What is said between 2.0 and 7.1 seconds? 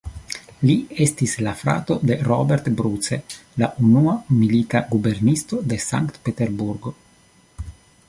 de "Robert Bruce", la unua milita guberniestro de Sankt-Peterburgo.